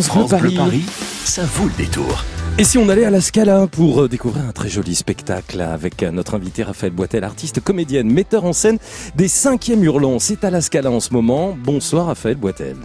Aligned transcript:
France, 0.00 0.06
France 0.06 0.30
Bleu 0.30 0.40
Paris. 0.40 0.56
Paris, 0.56 0.84
ça 1.24 1.44
vaut 1.44 1.66
le 1.66 1.74
détour. 1.76 2.24
Et 2.56 2.64
si 2.64 2.78
on 2.78 2.88
allait 2.88 3.04
à 3.04 3.10
la 3.10 3.20
Scala 3.20 3.66
pour 3.66 4.02
euh, 4.02 4.08
découvrir 4.08 4.46
un 4.46 4.52
très 4.52 4.70
joli 4.70 4.94
spectacle 4.94 5.60
avec 5.60 6.02
euh, 6.02 6.10
notre 6.10 6.34
invité 6.34 6.62
Raphaël 6.62 6.92
Boitel, 6.92 7.24
artiste, 7.24 7.60
comédienne, 7.60 8.10
metteur 8.10 8.44
en 8.44 8.54
scène 8.54 8.78
des 9.16 9.28
cinquièmes 9.28 9.84
hurlants. 9.84 10.18
C'est 10.18 10.44
à 10.44 10.50
la 10.50 10.62
Scala 10.62 10.90
en 10.90 11.00
ce 11.00 11.12
moment. 11.12 11.54
Bonsoir 11.62 12.06
Raphaël 12.06 12.36
Boitel. 12.36 12.76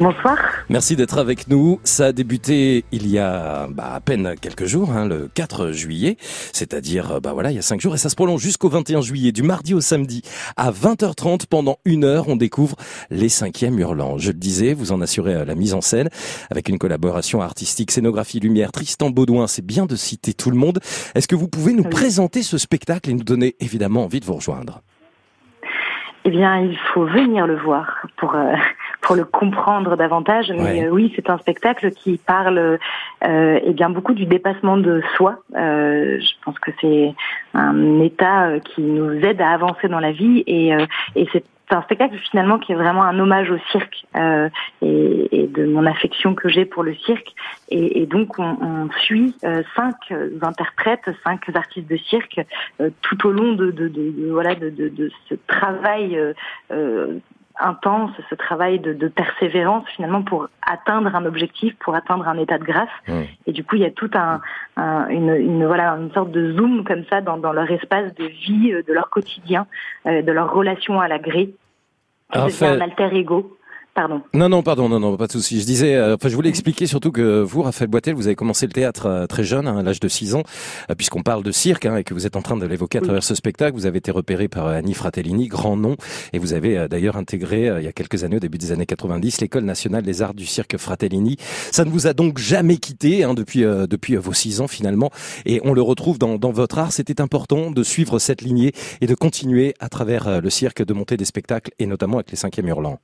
Bonsoir. 0.00 0.38
Merci 0.70 0.96
d'être 0.96 1.18
avec 1.18 1.46
nous. 1.48 1.78
Ça 1.84 2.06
a 2.06 2.12
débuté 2.12 2.86
il 2.90 3.06
y 3.06 3.18
a 3.18 3.66
bah, 3.68 3.92
à 3.92 4.00
peine 4.00 4.34
quelques 4.40 4.64
jours, 4.64 4.92
hein, 4.92 5.06
le 5.06 5.28
4 5.34 5.72
juillet, 5.72 6.16
c'est-à-dire 6.18 7.12
euh, 7.16 7.20
bah 7.20 7.34
voilà, 7.34 7.50
il 7.50 7.56
y 7.56 7.58
a 7.58 7.62
cinq 7.62 7.82
jours, 7.82 7.94
et 7.94 7.98
ça 7.98 8.08
se 8.08 8.16
prolonge 8.16 8.40
jusqu'au 8.40 8.70
21 8.70 9.02
juillet, 9.02 9.30
du 9.30 9.42
mardi 9.42 9.74
au 9.74 9.82
samedi 9.82 10.22
à 10.56 10.70
20h30 10.70 11.46
pendant 11.50 11.76
une 11.84 12.04
heure. 12.04 12.30
On 12.30 12.36
découvre 12.36 12.76
les 13.10 13.28
cinquièmes 13.28 13.78
hurlants. 13.78 14.16
Je 14.16 14.28
le 14.28 14.38
disais, 14.38 14.72
vous 14.72 14.92
en 14.92 15.02
assurez 15.02 15.34
euh, 15.34 15.44
la 15.44 15.54
mise 15.54 15.74
en 15.74 15.82
scène 15.82 16.08
avec 16.50 16.70
une 16.70 16.78
collaboration 16.78 17.42
artistique, 17.42 17.90
scénographie, 17.90 18.40
lumière. 18.40 18.72
Tristan 18.72 19.10
Baudouin, 19.10 19.48
c'est 19.48 19.66
bien 19.66 19.84
de 19.84 19.96
citer 19.96 20.32
tout 20.32 20.50
le 20.50 20.56
monde. 20.56 20.78
Est-ce 21.14 21.28
que 21.28 21.36
vous 21.36 21.48
pouvez 21.48 21.74
nous 21.74 21.84
Oui. 21.84 21.90
présenter 21.90 22.42
ce 22.42 22.56
spectacle 22.56 23.10
et 23.10 23.12
nous 23.12 23.22
donner 23.24 23.54
évidemment 23.60 24.04
envie 24.04 24.20
de 24.20 24.24
vous 24.24 24.36
rejoindre? 24.36 24.80
Eh 26.24 26.30
bien, 26.30 26.58
il 26.58 26.78
faut 26.92 27.06
venir 27.06 27.46
le 27.46 27.58
voir 27.58 28.06
pour 28.18 28.34
euh, 28.34 28.52
pour 29.10 29.16
le 29.16 29.24
comprendre 29.24 29.96
davantage. 29.96 30.52
Mais 30.52 30.62
Ouais. 30.62 30.84
euh, 30.84 30.90
oui, 30.90 31.12
c'est 31.16 31.28
un 31.28 31.38
spectacle 31.38 31.90
qui 31.94 32.16
parle 32.16 32.78
euh, 33.26 33.58
eh 33.64 33.72
bien 33.72 33.90
beaucoup 33.90 34.14
du 34.14 34.24
dépassement 34.24 34.76
de 34.76 35.02
soi. 35.16 35.38
Euh, 35.56 36.20
je 36.20 36.32
pense 36.44 36.56
que 36.60 36.70
c'est 36.80 37.12
un 37.54 37.98
état 38.02 38.46
euh, 38.46 38.60
qui 38.60 38.82
nous 38.82 39.10
aide 39.26 39.40
à 39.40 39.50
avancer 39.50 39.88
dans 39.88 39.98
la 39.98 40.12
vie 40.12 40.44
et 40.46 40.72
euh, 40.76 40.86
et 41.16 41.26
c'est 41.32 41.42
un 41.72 41.82
spectacle 41.82 42.16
finalement 42.30 42.58
qui 42.60 42.70
est 42.70 42.76
vraiment 42.76 43.02
un 43.02 43.18
hommage 43.18 43.50
au 43.50 43.58
cirque 43.72 44.04
euh, 44.16 44.48
et, 44.80 45.42
et 45.42 45.46
de 45.48 45.66
mon 45.66 45.86
affection 45.86 46.36
que 46.36 46.48
j'ai 46.48 46.64
pour 46.64 46.84
le 46.84 46.94
cirque. 46.94 47.32
Et, 47.68 48.02
et 48.02 48.06
donc 48.06 48.38
on, 48.38 48.56
on 48.60 48.90
suit 49.06 49.34
euh, 49.44 49.64
cinq 49.74 49.96
interprètes, 50.42 51.08
cinq 51.24 51.40
artistes 51.54 51.90
de 51.90 51.96
cirque 51.96 52.40
euh, 52.80 52.90
tout 53.02 53.26
au 53.26 53.32
long 53.32 53.54
de, 53.54 53.72
de, 53.72 53.88
de, 53.88 54.10
de- 54.10 54.30
voilà 54.30 54.54
de, 54.54 54.70
de, 54.70 54.88
de 54.88 55.10
ce 55.28 55.34
travail 55.48 56.16
euh, 56.16 56.32
euh, 56.72 57.18
intense, 57.60 58.10
ce 58.28 58.34
travail 58.34 58.78
de, 58.80 58.92
de 58.92 59.08
persévérance 59.08 59.84
finalement 59.96 60.22
pour 60.22 60.48
atteindre 60.62 61.14
un 61.14 61.24
objectif, 61.24 61.74
pour 61.80 61.94
atteindre 61.94 62.26
un 62.28 62.38
état 62.38 62.58
de 62.58 62.64
grâce. 62.64 62.88
Mm. 63.08 63.20
Et 63.46 63.52
du 63.52 63.64
coup, 63.64 63.76
il 63.76 63.82
y 63.82 63.86
a 63.86 63.90
tout 63.90 64.10
un, 64.14 64.40
un- 64.76 65.08
une, 65.08 65.34
une 65.34 65.66
voilà 65.66 65.92
une 65.92 66.12
sorte 66.12 66.30
de 66.30 66.52
zoom 66.52 66.84
comme 66.84 67.04
ça 67.10 67.20
dans, 67.20 67.36
dans 67.36 67.52
leur 67.52 67.70
espace 67.70 68.14
de 68.14 68.24
vie, 68.24 68.72
euh, 68.72 68.82
de 68.86 68.92
leur 68.92 69.10
quotidien, 69.10 69.66
euh, 70.06 70.22
de 70.22 70.32
leur 70.32 70.52
relation 70.52 71.00
à 71.00 71.08
la 71.08 71.18
grille. 71.18 71.54
devient 72.32 72.44
Raphaël- 72.44 72.80
un 72.80 72.84
alter 72.84 73.16
ego. 73.16 73.56
Pardon. 73.94 74.22
Non, 74.34 74.48
non, 74.48 74.62
pardon, 74.62 74.88
non, 74.88 75.00
non, 75.00 75.16
pas 75.16 75.26
de 75.26 75.32
souci. 75.32 75.60
Je 75.60 75.66
disais, 75.66 75.96
euh, 75.96 76.14
enfin, 76.14 76.28
je 76.28 76.36
voulais 76.36 76.48
expliquer 76.48 76.86
surtout 76.86 77.10
que 77.10 77.42
vous, 77.42 77.62
Raphaël 77.62 77.90
Boitel, 77.90 78.14
vous 78.14 78.28
avez 78.28 78.36
commencé 78.36 78.66
le 78.66 78.72
théâtre 78.72 79.06
euh, 79.06 79.26
très 79.26 79.42
jeune, 79.42 79.66
hein, 79.66 79.78
à 79.78 79.82
l'âge 79.82 79.98
de 79.98 80.06
6 80.08 80.36
ans, 80.36 80.44
euh, 80.90 80.94
puisqu'on 80.94 81.22
parle 81.22 81.42
de 81.42 81.50
cirque, 81.50 81.86
hein, 81.86 81.96
et 81.96 82.04
que 82.04 82.14
vous 82.14 82.24
êtes 82.24 82.36
en 82.36 82.42
train 82.42 82.56
de 82.56 82.64
l'évoquer 82.66 82.98
à 82.98 83.00
Oui. 83.00 83.06
travers 83.08 83.24
ce 83.24 83.34
spectacle. 83.34 83.74
Vous 83.74 83.86
avez 83.86 83.98
été 83.98 84.12
repéré 84.12 84.46
par 84.46 84.68
euh, 84.68 84.74
Annie 84.78 84.94
Fratellini, 84.94 85.48
grand 85.48 85.76
nom, 85.76 85.96
et 86.32 86.38
vous 86.38 86.52
avez 86.52 86.86
d'ailleurs 86.88 87.16
intégré, 87.16 87.66
il 87.78 87.84
y 87.84 87.88
a 87.88 87.92
quelques 87.92 88.22
années, 88.22 88.36
au 88.36 88.40
début 88.40 88.58
des 88.58 88.70
années 88.70 88.86
90, 88.86 89.40
l'école 89.40 89.64
nationale 89.64 90.04
des 90.04 90.22
arts 90.22 90.34
du 90.34 90.46
cirque 90.46 90.76
Fratellini. 90.76 91.36
Ça 91.72 91.84
ne 91.84 91.90
vous 91.90 92.06
a 92.06 92.12
donc 92.12 92.38
jamais 92.38 92.76
quitté 92.76 93.24
hein, 93.24 93.34
depuis 93.34 93.64
euh, 93.64 93.86
depuis 93.88 94.14
vos 94.14 94.32
6 94.32 94.60
ans 94.60 94.68
finalement, 94.68 95.10
et 95.46 95.60
on 95.64 95.74
le 95.74 95.82
retrouve 95.82 96.18
dans, 96.18 96.36
dans 96.38 96.52
votre 96.52 96.78
art. 96.78 96.92
C'était 96.92 97.20
important 97.20 97.72
de 97.72 97.82
suivre 97.82 98.20
cette 98.20 98.42
lignée 98.42 98.72
et 99.00 99.06
de 99.08 99.14
continuer 99.16 99.74
à 99.80 99.88
travers 99.88 100.40
le 100.40 100.50
cirque 100.50 100.84
de 100.84 100.94
monter 100.94 101.16
des 101.16 101.24
spectacles, 101.24 101.72
et 101.80 101.86
notamment 101.86 102.18
avec 102.18 102.30
les 102.30 102.36
cinquièmes 102.36 102.68
hurlants. 102.68 103.00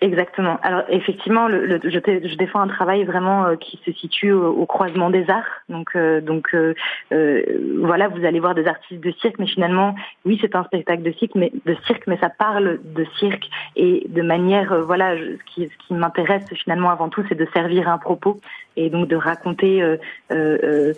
Exactement. 0.00 0.60
Alors 0.62 0.84
effectivement, 0.90 1.48
le, 1.48 1.66
le- 1.66 1.80
je, 1.82 1.90
je 2.28 2.34
défends 2.36 2.60
un 2.60 2.68
travail 2.68 3.02
vraiment 3.02 3.46
euh, 3.46 3.56
qui 3.56 3.80
se 3.84 3.90
situe 3.90 4.30
au, 4.30 4.46
au 4.52 4.64
croisement 4.64 5.10
des 5.10 5.28
arts. 5.28 5.62
Donc, 5.68 5.88
euh, 5.96 6.20
donc 6.20 6.54
euh, 6.54 6.74
euh, 7.10 7.42
voilà, 7.82 8.06
vous 8.06 8.24
allez 8.24 8.38
voir 8.38 8.54
des 8.54 8.68
artistes 8.68 9.02
de 9.02 9.10
cirque, 9.20 9.40
mais 9.40 9.48
finalement, 9.48 9.96
oui, 10.24 10.38
c'est 10.40 10.54
un 10.54 10.62
spectacle 10.62 11.02
de 11.02 11.10
cirque, 11.10 11.34
mais 11.34 11.50
de 11.66 11.74
cirque, 11.86 12.06
mais 12.06 12.16
ça 12.18 12.28
parle 12.30 12.78
de 12.84 13.04
cirque 13.18 13.48
et 13.74 14.06
de 14.08 14.22
manière, 14.22 14.72
euh, 14.72 14.82
voilà, 14.82 15.16
je- 15.16 15.24
ce 15.36 15.44
qui, 15.52 15.68
ce 15.68 15.86
qui 15.88 15.94
m'intéresse 15.94 16.44
finalement 16.54 16.90
avant 16.90 17.08
tout, 17.08 17.24
c'est 17.28 17.34
de 17.38 17.48
servir 17.52 17.88
un 17.88 17.98
propos 17.98 18.38
et 18.76 18.90
donc 18.90 19.08
de 19.08 19.16
raconter 19.16 19.82
euh, 20.30 20.92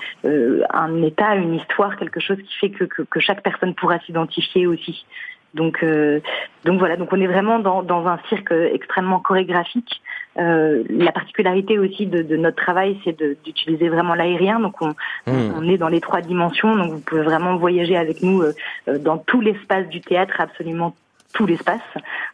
un 0.75 1.03
état, 1.03 1.37
une 1.37 1.55
histoire, 1.55 1.97
quelque 1.97 2.21
chose 2.21 2.37
qui 2.37 2.55
fait 2.59 2.71
que, 2.71 2.85
que, 2.85 3.01
que 3.03 3.21
chaque 3.21 3.43
personne 3.43 3.75
pourra 3.75 3.99
s'identifier 4.01 4.67
aussi. 4.67 5.07
Donc, 5.55 5.83
euh, 5.83 6.21
donc 6.65 6.79
voilà, 6.79 6.97
donc 6.97 7.13
on 7.13 7.21
est 7.21 7.27
vraiment 7.27 7.59
dans, 7.59 7.83
dans 7.83 8.07
un 8.07 8.19
cirque 8.29 8.53
extrêmement 8.53 9.21
chorégraphique. 9.21 10.03
Euh, 10.39 10.85
la 10.89 11.11
particularité 11.13 11.79
aussi 11.79 12.07
de, 12.07 12.23
de 12.23 12.37
notre 12.37 12.63
travail, 12.63 12.99
c'est 13.05 13.21
d'utiliser 13.45 13.89
vraiment 13.89 14.15
l'aérien. 14.15 14.61
Donc 14.61 14.81
on, 14.81 14.95
Mmh. 15.27 15.53
on 15.57 15.69
est 15.69 15.77
dans 15.77 15.89
les 15.89 16.01
trois 16.01 16.23
dimensions, 16.23 16.77
donc 16.77 16.93
vous 16.93 17.01
pouvez 17.01 17.23
vraiment 17.23 17.57
voyager 17.57 17.97
avec 17.97 18.23
nous 18.23 18.43
euh, 18.43 18.55
euh, 18.89 18.99
dans 18.99 19.19
tout 19.19 19.41
l'espace 19.41 19.87
du 19.89 20.01
théâtre, 20.01 20.35
absolument 20.41 20.95
tout 21.35 21.47
l'espace, 21.47 21.81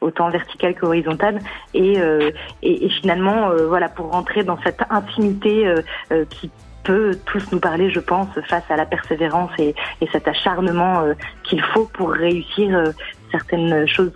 autant 0.01 0.31
vertical 0.31 0.75
qu'horizontal, 0.75 1.41
et, 1.75 1.99
euh, 1.99 2.31
et, 2.63 2.87
et 2.87 2.89
finalement, 2.89 3.51
euh, 3.51 3.67
voilà, 3.67 3.89
pour 3.89 4.11
rentrer 4.11 4.45
dans 4.45 4.59
cette 4.63 4.81
intimité 4.89 5.67
euh, 5.67 5.83
euh, 6.13 6.25
qui 6.31 6.51
peut 6.85 7.19
tous 7.27 7.51
nous 7.51 7.59
parler, 7.59 7.91
je 7.91 7.99
pense, 7.99 8.29
face 8.49 8.71
à 8.71 8.77
la 8.77 8.87
persévérance 8.87 9.51
et, 9.59 9.75
et 10.01 10.07
cet 10.13 10.29
acharnement 10.29 11.01
euh, 11.01 11.15
qu'il 11.43 11.61
faut 11.61 11.87
pour 11.87 12.13
réussir 12.13 12.75
euh, 12.75 12.93
certaines 13.31 13.87
choses, 13.87 14.13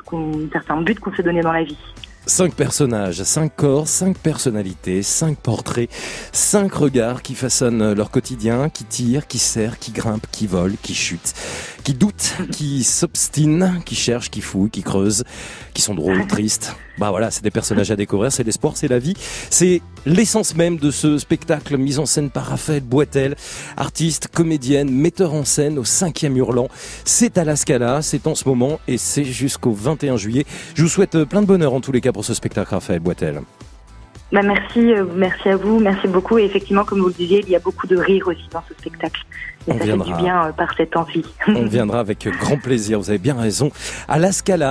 certains 0.52 0.80
buts 0.82 0.94
qu'on 0.94 1.12
s'est 1.14 1.22
donnés 1.22 1.42
dans 1.42 1.52
la 1.52 1.64
vie. 1.64 1.78
Cinq 2.30 2.54
personnages, 2.54 3.24
cinq 3.24 3.56
corps, 3.56 3.88
cinq 3.88 4.16
personnalités, 4.16 5.02
cinq 5.02 5.36
portraits, 5.36 5.90
cinq 6.32 6.72
regards 6.74 7.22
qui 7.22 7.34
façonnent 7.34 7.92
leur 7.92 8.12
quotidien, 8.12 8.68
qui 8.68 8.84
tirent, 8.84 9.26
qui 9.26 9.40
serrent, 9.40 9.76
qui 9.80 9.90
grimpent, 9.90 10.28
qui 10.30 10.46
volent, 10.46 10.76
qui 10.80 10.94
chutent, 10.94 11.34
qui 11.82 11.92
doutent, 11.92 12.36
qui 12.52 12.84
s'obstinent, 12.84 13.80
qui 13.84 13.96
cherchent, 13.96 14.30
qui 14.30 14.42
fouillent, 14.42 14.70
qui 14.70 14.84
creusent, 14.84 15.24
qui 15.74 15.82
sont 15.82 15.96
drôles, 15.96 16.24
tristes. 16.28 16.76
Bah 16.98 17.10
voilà, 17.10 17.30
c'est 17.30 17.42
des 17.42 17.50
personnages 17.50 17.90
à 17.90 17.96
découvrir, 17.96 18.30
c'est 18.30 18.44
l'espoir, 18.44 18.76
c'est 18.76 18.86
la 18.86 18.98
vie. 18.98 19.14
C'est 19.48 19.80
l'essence 20.04 20.54
même 20.54 20.76
de 20.76 20.90
ce 20.90 21.16
spectacle 21.16 21.78
mis 21.78 21.98
en 21.98 22.04
scène 22.04 22.28
par 22.28 22.44
Raphaël 22.44 22.82
Boitel, 22.82 23.36
artiste, 23.78 24.28
comédienne, 24.28 24.90
metteur 24.90 25.32
en 25.32 25.44
scène 25.44 25.78
au 25.78 25.84
cinquième 25.84 26.36
hurlant. 26.36 26.68
C'est 27.06 27.38
à 27.38 27.44
la 27.44 27.56
Scala, 27.56 28.02
c'est 28.02 28.26
en 28.26 28.34
ce 28.34 28.46
moment 28.46 28.80
et 28.86 28.98
c'est 28.98 29.24
jusqu'au 29.24 29.72
21 29.72 30.18
juillet. 30.18 30.44
Je 30.74 30.82
vous 30.82 30.88
souhaite 30.88 31.24
plein 31.24 31.40
de 31.40 31.46
bonheur 31.46 31.72
en 31.72 31.80
tous 31.80 31.90
les 31.90 32.02
cas 32.02 32.12
pour 32.20 32.26
ce 32.26 32.34
spectacle, 32.34 32.74
Raphaël 32.74 33.00
Boitel. 33.00 33.40
Bah 34.30 34.42
merci, 34.42 34.92
euh, 34.92 35.06
merci 35.16 35.48
à 35.48 35.56
vous, 35.56 35.80
merci 35.80 36.06
beaucoup. 36.06 36.36
Et 36.36 36.44
effectivement, 36.44 36.84
comme 36.84 37.00
vous 37.00 37.06
le 37.08 37.14
disiez, 37.14 37.40
il 37.46 37.48
y 37.48 37.56
a 37.56 37.60
beaucoup 37.60 37.86
de 37.86 37.96
rire 37.96 38.28
aussi 38.28 38.46
dans 38.52 38.62
ce 38.68 38.74
spectacle. 38.74 39.22
Et 39.66 39.72
On 39.72 39.78
ça 39.78 39.84
viendra. 39.84 40.06
fait 40.06 40.12
du 40.12 40.22
bien 40.22 40.44
euh, 40.46 40.52
par 40.52 40.68
cette 40.76 40.94
envie. 40.98 41.24
On 41.48 41.64
viendra 41.64 42.00
avec 42.00 42.28
grand 42.38 42.58
plaisir, 42.58 42.98
vous 43.00 43.08
avez 43.08 43.18
bien 43.18 43.40
raison, 43.40 43.70
à 44.06 44.18
la 44.18 44.32
Scala. 44.32 44.58